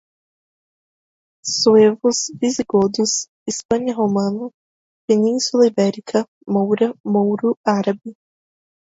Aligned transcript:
suevos, 1.43 2.31
visigodos, 2.33 3.27
Hispânia 3.47 3.93
romana, 3.93 4.49
Península 5.07 5.67
Ibérica, 5.67 6.25
moura, 6.47 6.95
mouro, 7.03 7.55
árabe 7.63 8.09